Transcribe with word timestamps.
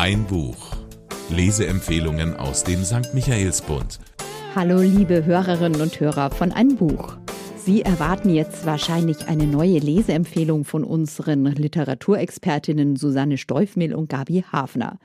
Ein 0.00 0.26
Buch. 0.26 0.76
Leseempfehlungen 1.28 2.36
aus 2.36 2.62
dem 2.62 2.84
St. 2.84 3.14
Michaelsbund. 3.14 3.98
Hallo 4.54 4.78
liebe 4.78 5.24
Hörerinnen 5.24 5.80
und 5.80 5.98
Hörer 5.98 6.30
von 6.30 6.52
Ein 6.52 6.76
Buch. 6.76 7.16
Sie 7.68 7.82
erwarten 7.82 8.30
jetzt 8.30 8.64
wahrscheinlich 8.64 9.28
eine 9.28 9.46
neue 9.46 9.78
Leseempfehlung 9.78 10.64
von 10.64 10.84
unseren 10.84 11.44
Literaturexpertinnen 11.44 12.96
Susanne 12.96 13.36
Steufmehl 13.36 13.94
und 13.94 14.08
Gabi 14.08 14.42
Hafner. 14.50 14.98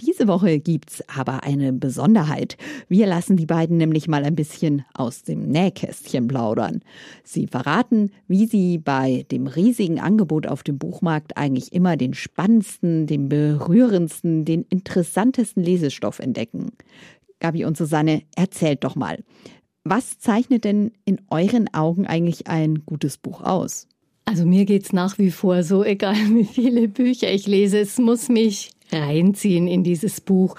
Diese 0.00 0.26
Woche 0.26 0.58
gibt's 0.58 1.00
aber 1.08 1.44
eine 1.44 1.72
Besonderheit. 1.72 2.56
Wir 2.88 3.06
lassen 3.06 3.36
die 3.36 3.46
beiden 3.46 3.76
nämlich 3.76 4.08
mal 4.08 4.24
ein 4.24 4.34
bisschen 4.34 4.84
aus 4.94 5.22
dem 5.22 5.46
Nähkästchen 5.46 6.26
plaudern. 6.26 6.80
Sie 7.22 7.46
verraten, 7.46 8.10
wie 8.26 8.46
sie 8.46 8.78
bei 8.78 9.24
dem 9.30 9.46
riesigen 9.46 10.00
Angebot 10.00 10.48
auf 10.48 10.64
dem 10.64 10.76
Buchmarkt 10.76 11.36
eigentlich 11.36 11.72
immer 11.72 11.96
den 11.96 12.14
spannendsten, 12.14 13.06
den 13.06 13.28
berührendsten, 13.28 14.44
den 14.44 14.64
interessantesten 14.70 15.62
Lesestoff 15.62 16.18
entdecken. 16.18 16.72
Gabi 17.40 17.64
und 17.64 17.76
Susanne, 17.76 18.22
erzählt 18.34 18.82
doch 18.82 18.96
mal. 18.96 19.18
Was 19.90 20.18
zeichnet 20.18 20.64
denn 20.64 20.92
in 21.06 21.18
euren 21.30 21.72
Augen 21.72 22.06
eigentlich 22.06 22.46
ein 22.46 22.84
gutes 22.84 23.16
Buch 23.16 23.40
aus? 23.40 23.86
Also 24.26 24.44
mir 24.44 24.66
geht 24.66 24.84
es 24.84 24.92
nach 24.92 25.16
wie 25.16 25.30
vor 25.30 25.62
so, 25.62 25.82
egal 25.94 26.16
wie 26.34 26.44
viele 26.44 26.88
Bücher 26.88 27.32
ich 27.32 27.46
lese, 27.46 27.78
es 27.78 27.96
muss 27.96 28.28
mich 28.28 28.70
reinziehen 28.92 29.66
in 29.66 29.84
dieses 29.84 30.20
Buch. 30.20 30.56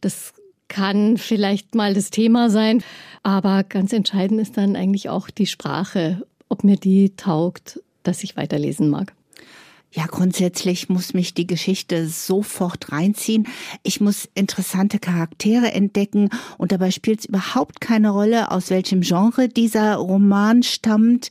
Das 0.00 0.32
kann 0.66 1.16
vielleicht 1.16 1.76
mal 1.76 1.94
das 1.94 2.10
Thema 2.10 2.50
sein, 2.50 2.82
aber 3.22 3.62
ganz 3.62 3.92
entscheidend 3.92 4.40
ist 4.40 4.56
dann 4.56 4.74
eigentlich 4.74 5.08
auch 5.08 5.30
die 5.30 5.46
Sprache, 5.46 6.26
ob 6.48 6.64
mir 6.64 6.76
die 6.76 7.14
taugt, 7.14 7.80
dass 8.02 8.24
ich 8.24 8.36
weiterlesen 8.36 8.90
mag. 8.90 9.14
Ja, 9.94 10.06
grundsätzlich 10.06 10.88
muss 10.88 11.12
mich 11.12 11.34
die 11.34 11.46
Geschichte 11.46 12.08
sofort 12.08 12.92
reinziehen. 12.92 13.46
Ich 13.82 14.00
muss 14.00 14.26
interessante 14.34 14.98
Charaktere 14.98 15.70
entdecken 15.72 16.30
und 16.56 16.72
dabei 16.72 16.90
spielt 16.90 17.20
es 17.20 17.26
überhaupt 17.26 17.82
keine 17.82 18.08
Rolle, 18.08 18.50
aus 18.50 18.70
welchem 18.70 19.02
Genre 19.02 19.48
dieser 19.48 19.96
Roman 19.96 20.62
stammt. 20.62 21.28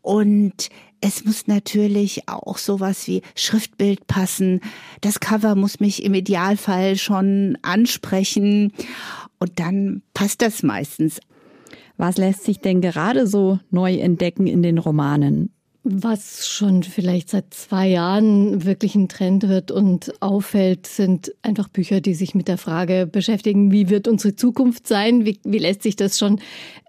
Und 0.00 0.70
es 1.02 1.26
muss 1.26 1.46
natürlich 1.46 2.26
auch 2.26 2.56
sowas 2.56 3.06
wie 3.06 3.20
Schriftbild 3.34 4.06
passen. 4.06 4.60
Das 5.02 5.20
Cover 5.20 5.54
muss 5.54 5.78
mich 5.78 6.02
im 6.02 6.14
Idealfall 6.14 6.96
schon 6.96 7.58
ansprechen. 7.60 8.72
Und 9.38 9.60
dann 9.60 10.00
passt 10.14 10.40
das 10.40 10.62
meistens. 10.62 11.20
Was 11.98 12.16
lässt 12.16 12.44
sich 12.44 12.60
denn 12.60 12.80
gerade 12.80 13.26
so 13.26 13.60
neu 13.70 13.96
entdecken 13.96 14.46
in 14.46 14.62
den 14.62 14.78
Romanen? 14.78 15.52
Was 15.82 16.46
schon 16.46 16.82
vielleicht 16.82 17.30
seit 17.30 17.54
zwei 17.54 17.88
Jahren 17.88 18.66
wirklich 18.66 18.94
ein 18.94 19.08
Trend 19.08 19.48
wird 19.48 19.70
und 19.70 20.12
auffällt, 20.20 20.86
sind 20.86 21.32
einfach 21.40 21.68
Bücher, 21.68 22.02
die 22.02 22.12
sich 22.12 22.34
mit 22.34 22.48
der 22.48 22.58
Frage 22.58 23.08
beschäftigen, 23.10 23.72
wie 23.72 23.88
wird 23.88 24.06
unsere 24.06 24.36
Zukunft 24.36 24.86
sein? 24.86 25.24
Wie, 25.24 25.40
wie 25.42 25.58
lässt 25.58 25.82
sich 25.82 25.96
das 25.96 26.18
schon 26.18 26.38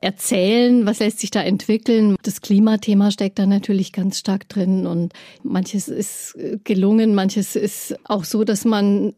erzählen? 0.02 0.86
Was 0.86 1.00
lässt 1.00 1.20
sich 1.20 1.32
da 1.32 1.42
entwickeln? 1.42 2.18
Das 2.24 2.42
Klimathema 2.42 3.12
steckt 3.12 3.40
da 3.40 3.46
natürlich 3.46 3.94
ganz 3.94 4.20
stark 4.20 4.50
drin 4.50 4.86
und 4.86 5.14
manches 5.42 5.88
ist 5.88 6.38
gelungen, 6.66 7.16
manches 7.16 7.56
ist 7.56 7.96
auch 8.04 8.26
so, 8.26 8.44
dass 8.44 8.66
man, 8.66 9.14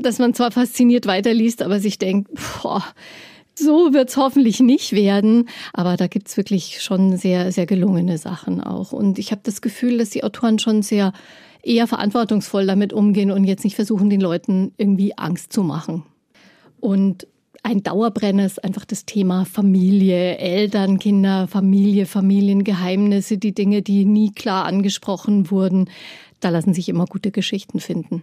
dass 0.00 0.18
man 0.18 0.34
zwar 0.34 0.50
fasziniert 0.50 1.06
weiterliest, 1.06 1.62
aber 1.62 1.80
sich 1.80 1.96
denkt, 1.96 2.30
boah, 2.62 2.84
so 3.54 3.92
wird's 3.92 4.16
hoffentlich 4.16 4.60
nicht 4.60 4.92
werden, 4.92 5.48
aber 5.72 5.96
da 5.96 6.06
gibt's 6.06 6.36
wirklich 6.36 6.82
schon 6.82 7.16
sehr, 7.16 7.52
sehr 7.52 7.66
gelungene 7.66 8.18
Sachen 8.18 8.60
auch. 8.62 8.92
Und 8.92 9.18
ich 9.18 9.30
habe 9.30 9.42
das 9.44 9.60
Gefühl, 9.60 9.98
dass 9.98 10.10
die 10.10 10.24
Autoren 10.24 10.58
schon 10.58 10.82
sehr 10.82 11.12
eher 11.62 11.86
verantwortungsvoll 11.86 12.66
damit 12.66 12.92
umgehen 12.92 13.30
und 13.30 13.44
jetzt 13.44 13.64
nicht 13.64 13.76
versuchen, 13.76 14.10
den 14.10 14.20
Leuten 14.20 14.72
irgendwie 14.76 15.16
Angst 15.16 15.52
zu 15.52 15.62
machen. 15.62 16.04
Und 16.80 17.26
ein 17.62 17.82
Dauerbrenner 17.82 18.44
ist 18.44 18.62
einfach 18.62 18.84
das 18.84 19.06
Thema 19.06 19.46
Familie, 19.46 20.36
Eltern, 20.36 20.98
Kinder, 20.98 21.48
Familie, 21.48 22.04
Familiengeheimnisse, 22.04 23.38
die 23.38 23.54
Dinge, 23.54 23.80
die 23.80 24.04
nie 24.04 24.32
klar 24.32 24.66
angesprochen 24.66 25.50
wurden. 25.50 25.88
Da 26.40 26.50
lassen 26.50 26.74
sich 26.74 26.90
immer 26.90 27.06
gute 27.06 27.30
Geschichten 27.30 27.80
finden. 27.80 28.22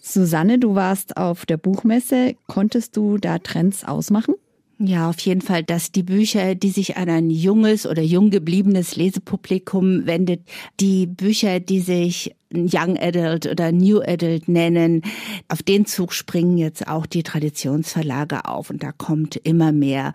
Susanne, 0.00 0.58
du 0.58 0.74
warst 0.74 1.16
auf 1.16 1.46
der 1.46 1.56
Buchmesse. 1.56 2.34
Konntest 2.48 2.96
du 2.96 3.18
da 3.18 3.38
Trends 3.38 3.84
ausmachen? 3.84 4.34
Ja, 4.80 5.10
auf 5.10 5.18
jeden 5.20 5.40
Fall, 5.40 5.64
dass 5.64 5.90
die 5.90 6.04
Bücher, 6.04 6.54
die 6.54 6.70
sich 6.70 6.96
an 6.96 7.08
ein 7.08 7.30
junges 7.30 7.84
oder 7.84 8.00
jung 8.00 8.30
gebliebenes 8.30 8.94
Lesepublikum 8.94 10.06
wendet, 10.06 10.42
die 10.78 11.06
Bücher, 11.06 11.58
die 11.58 11.80
sich 11.80 12.36
Young 12.54 12.96
Adult 12.96 13.46
oder 13.46 13.72
New 13.72 14.00
Adult 14.00 14.46
nennen, 14.46 15.02
auf 15.48 15.64
den 15.64 15.84
Zug 15.84 16.12
springen 16.12 16.58
jetzt 16.58 16.86
auch 16.86 17.06
die 17.06 17.24
Traditionsverlage 17.24 18.44
auf 18.44 18.70
und 18.70 18.84
da 18.84 18.92
kommt 18.92 19.34
immer 19.34 19.72
mehr. 19.72 20.12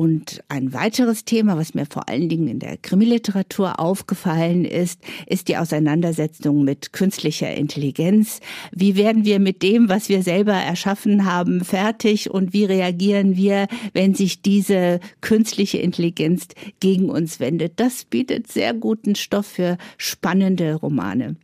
Und 0.00 0.42
ein 0.48 0.72
weiteres 0.72 1.26
Thema, 1.26 1.58
was 1.58 1.74
mir 1.74 1.84
vor 1.84 2.08
allen 2.08 2.30
Dingen 2.30 2.48
in 2.48 2.58
der 2.58 2.78
Krimiliteratur 2.78 3.78
aufgefallen 3.78 4.64
ist, 4.64 4.98
ist 5.26 5.48
die 5.48 5.58
Auseinandersetzung 5.58 6.64
mit 6.64 6.94
künstlicher 6.94 7.54
Intelligenz. 7.54 8.40
Wie 8.72 8.96
werden 8.96 9.26
wir 9.26 9.40
mit 9.40 9.62
dem, 9.62 9.90
was 9.90 10.08
wir 10.08 10.22
selber 10.22 10.54
erschaffen 10.54 11.26
haben, 11.26 11.62
fertig 11.62 12.30
und 12.30 12.54
wie 12.54 12.64
reagieren 12.64 13.36
wir, 13.36 13.68
wenn 13.92 14.14
sich 14.14 14.40
diese 14.40 15.00
künstliche 15.20 15.76
Intelligenz 15.76 16.46
gegen 16.80 17.10
uns 17.10 17.38
wendet? 17.38 17.74
Das 17.76 18.06
bietet 18.06 18.50
sehr 18.50 18.72
guten 18.72 19.16
Stoff 19.16 19.48
für 19.48 19.76
spannende 19.98 20.76
Romane. 20.76 21.36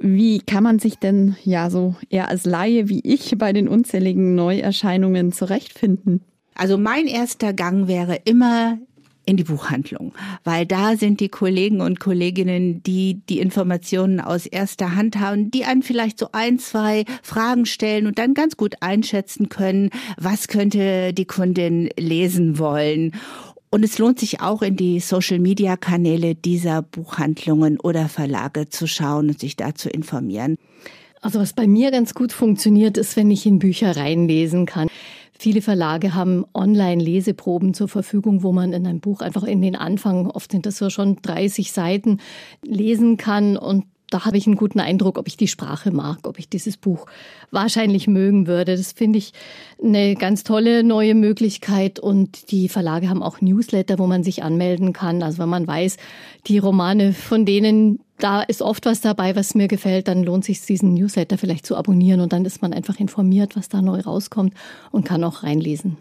Wie 0.00 0.38
kann 0.38 0.64
man 0.64 0.78
sich 0.78 0.96
denn 0.96 1.36
ja 1.44 1.68
so 1.68 1.96
eher 2.08 2.28
als 2.28 2.46
Laie 2.46 2.88
wie 2.88 3.02
ich 3.04 3.36
bei 3.36 3.52
den 3.52 3.68
unzähligen 3.68 4.34
Neuerscheinungen 4.34 5.32
zurechtfinden? 5.32 6.22
Also 6.62 6.78
mein 6.78 7.08
erster 7.08 7.52
Gang 7.52 7.88
wäre 7.88 8.20
immer 8.24 8.78
in 9.26 9.36
die 9.36 9.42
Buchhandlung, 9.42 10.12
weil 10.44 10.64
da 10.64 10.96
sind 10.96 11.18
die 11.18 11.28
Kollegen 11.28 11.80
und 11.80 11.98
Kolleginnen, 11.98 12.84
die 12.84 13.20
die 13.28 13.40
Informationen 13.40 14.20
aus 14.20 14.46
erster 14.46 14.94
Hand 14.94 15.18
haben, 15.18 15.50
die 15.50 15.64
einen 15.64 15.82
vielleicht 15.82 16.20
so 16.20 16.28
ein, 16.30 16.60
zwei 16.60 17.04
Fragen 17.24 17.66
stellen 17.66 18.06
und 18.06 18.20
dann 18.20 18.34
ganz 18.34 18.56
gut 18.56 18.76
einschätzen 18.78 19.48
können, 19.48 19.90
was 20.16 20.46
könnte 20.46 21.12
die 21.12 21.24
Kundin 21.24 21.90
lesen 21.98 22.60
wollen. 22.60 23.16
Und 23.70 23.82
es 23.82 23.98
lohnt 23.98 24.20
sich 24.20 24.40
auch 24.40 24.62
in 24.62 24.76
die 24.76 25.00
Social-Media-Kanäle 25.00 26.36
dieser 26.36 26.82
Buchhandlungen 26.82 27.80
oder 27.80 28.08
Verlage 28.08 28.68
zu 28.68 28.86
schauen 28.86 29.30
und 29.30 29.40
sich 29.40 29.56
da 29.56 29.74
zu 29.74 29.90
informieren. 29.90 30.58
Also 31.22 31.40
was 31.40 31.54
bei 31.54 31.66
mir 31.66 31.90
ganz 31.90 32.14
gut 32.14 32.32
funktioniert, 32.32 32.98
ist, 32.98 33.16
wenn 33.16 33.32
ich 33.32 33.46
in 33.46 33.60
Bücher 33.60 33.96
reinlesen 33.96 34.66
kann. 34.66 34.88
Viele 35.42 35.60
Verlage 35.60 36.14
haben 36.14 36.44
Online-Leseproben 36.54 37.74
zur 37.74 37.88
Verfügung, 37.88 38.44
wo 38.44 38.52
man 38.52 38.72
in 38.72 38.86
einem 38.86 39.00
Buch 39.00 39.22
einfach 39.22 39.42
in 39.42 39.60
den 39.60 39.74
Anfang, 39.74 40.30
oft 40.30 40.52
sind 40.52 40.66
das 40.66 40.78
so 40.78 40.88
schon 40.88 41.16
30 41.20 41.72
Seiten, 41.72 42.20
lesen 42.62 43.16
kann 43.16 43.56
und 43.56 43.86
da 44.08 44.24
habe 44.24 44.36
ich 44.36 44.46
einen 44.46 44.54
guten 44.54 44.78
Eindruck, 44.78 45.18
ob 45.18 45.26
ich 45.26 45.36
die 45.36 45.48
Sprache 45.48 45.90
mag, 45.90 46.28
ob 46.28 46.38
ich 46.38 46.48
dieses 46.48 46.76
Buch 46.76 47.06
wahrscheinlich 47.50 48.06
mögen 48.06 48.46
würde. 48.46 48.76
Das 48.76 48.92
finde 48.92 49.18
ich 49.18 49.32
eine 49.82 50.14
ganz 50.14 50.44
tolle 50.44 50.84
neue 50.84 51.16
Möglichkeit. 51.16 51.98
Und 51.98 52.52
die 52.52 52.68
Verlage 52.68 53.08
haben 53.08 53.22
auch 53.22 53.40
Newsletter, 53.40 53.98
wo 53.98 54.06
man 54.06 54.22
sich 54.22 54.44
anmelden 54.44 54.92
kann. 54.92 55.24
Also 55.24 55.38
wenn 55.38 55.48
man 55.48 55.66
weiß, 55.66 55.96
die 56.46 56.58
Romane 56.58 57.14
von 57.14 57.46
denen, 57.46 57.98
da 58.22 58.42
ist 58.42 58.62
oft 58.62 58.86
was 58.86 59.00
dabei, 59.00 59.34
was 59.34 59.54
mir 59.54 59.68
gefällt, 59.68 60.08
dann 60.08 60.22
lohnt 60.22 60.44
sich 60.44 60.60
diesen 60.62 60.94
Newsletter 60.94 61.38
vielleicht 61.38 61.66
zu 61.66 61.76
abonnieren 61.76 62.20
und 62.20 62.32
dann 62.32 62.44
ist 62.44 62.62
man 62.62 62.72
einfach 62.72 63.00
informiert, 63.00 63.56
was 63.56 63.68
da 63.68 63.82
neu 63.82 64.00
rauskommt 64.00 64.54
und 64.90 65.04
kann 65.04 65.24
auch 65.24 65.42
reinlesen. 65.42 65.96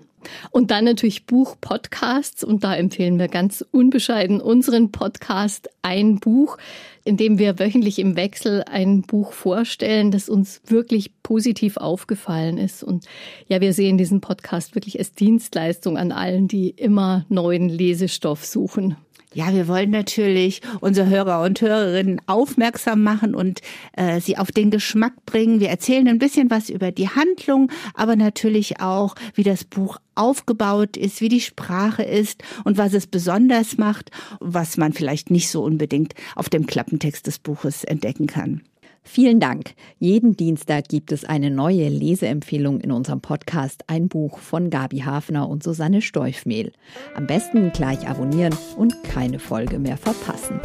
Und 0.52 0.72
dann 0.72 0.86
natürlich 0.86 1.26
Buch-Podcasts. 1.26 2.44
Und 2.44 2.64
da 2.64 2.76
empfehlen 2.76 3.20
wir 3.20 3.28
ganz 3.28 3.66
unbescheiden 3.72 4.42
unseren 4.42 4.92
Podcast 4.92 5.70
Ein 5.82 6.20
Buch, 6.20 6.58
in 7.04 7.18
dem 7.18 7.40
wir 7.40 7.60
wöchentlich 7.60 7.98
im 8.00 8.16
Wechsel 8.16 8.64
ein 8.64 9.02
Buch 9.02 9.34
vorstellen, 9.34 10.12
das 10.12 10.30
uns 10.30 10.62
wirklich 10.66 11.12
positiv 11.24 11.78
aufgefallen 11.78 12.58
ist. 12.58 12.84
Und 12.84 13.06
ja, 13.48 13.62
wir 13.62 13.74
sehen 13.74 13.98
diesen 13.98 14.22
Podcast 14.22 14.76
wirklich 14.76 15.00
als 15.00 15.14
Dienstleistung 15.14 15.98
an 15.98 16.12
allen, 16.12 16.48
die 16.48 16.70
immer 16.70 17.26
neuen 17.30 17.70
Lesestoff 17.70 18.46
suchen. 18.46 18.96
Ja, 19.34 19.54
wir 19.54 19.70
wollen 19.70 19.92
natürlich 19.92 20.62
unsere 20.82 21.08
Hörer 21.08 21.42
und 21.44 21.62
Hörerinnen 21.62 22.20
aufmerksam 22.28 23.02
machen 23.02 23.34
und 23.34 23.62
äh, 23.94 24.20
sie 24.20 24.38
auf 24.38 24.52
den 24.52 24.72
Geschmack 24.72 25.14
bringen. 25.26 25.62
Wir 25.62 25.70
erzählen 25.70 26.10
ein 26.10 26.20
bisschen 26.20 26.50
was 26.50 26.70
über 26.70 26.92
die 26.92 27.08
Handlung, 27.08 27.72
aber 27.94 28.18
natürlich 28.18 28.82
auch, 28.82 29.16
wie 29.34 29.44
das 29.44 29.64
Buch 29.64 30.00
aufgebaut 30.16 30.98
ist, 30.98 31.22
wie 31.22 31.30
die 31.30 31.40
Sprache 31.40 32.04
ist 32.04 32.44
und 32.66 32.78
was 32.78 32.94
es 32.94 33.08
besonders 33.08 33.78
macht, 33.78 34.12
was 34.42 34.76
man 34.76 34.92
vielleicht 34.92 35.32
nicht 35.32 35.50
so 35.50 35.64
unbedingt 35.64 36.14
auf 36.36 36.50
dem 36.50 36.68
Klappentext 36.68 37.26
des 37.26 37.40
Buches 37.40 37.86
entdecken 37.86 38.28
kann. 38.28 38.64
Vielen 39.04 39.40
Dank. 39.40 39.74
Jeden 39.98 40.38
Dienstag 40.38 40.88
gibt 40.88 41.12
es 41.12 41.26
eine 41.26 41.50
neue 41.50 41.90
Leseempfehlung 41.90 42.80
in 42.82 42.92
unserem 42.92 43.20
Podcast 43.22 43.84
Ein 43.88 44.08
Buch 44.08 44.38
von 44.38 44.70
Gabi 44.70 45.00
Hafner 45.00 45.50
und 45.50 45.64
Susanne 45.64 46.02
Steufmehl. 46.02 46.72
Am 47.16 47.28
besten 47.28 47.72
gleich 47.72 48.08
abonnieren 48.08 48.56
und 48.78 49.04
keine 49.04 49.40
Folge 49.40 49.80
mehr 49.80 49.98
verpassen. 49.98 50.60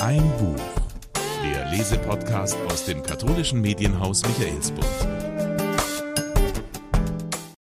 Ein 0.00 0.22
Buch. 0.38 0.82
Der 1.44 1.70
Lesepodcast 1.70 2.56
aus 2.68 2.86
dem 2.86 3.02
katholischen 3.02 3.60
Medienhaus 3.60 4.22
Michaelsbund. 4.22 5.31